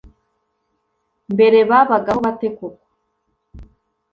mbere 1.33 1.59
babagaho 1.69 2.19
bate 2.25 2.47
koko 2.57 2.85